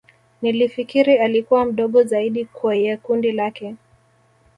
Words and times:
Nilifikiri 0.41 1.17
alikua 1.17 1.65
mdogo 1.65 2.03
zaidi 2.03 2.45
kweye 2.45 2.97
kundi 2.97 3.31
lake 3.31 3.75